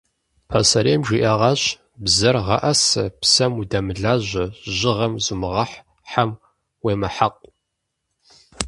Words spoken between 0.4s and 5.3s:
Пасэрейм жиӏэгъащ: бзэр гъэӏэсэ, псэм удэмылажьэ, жьыгъэм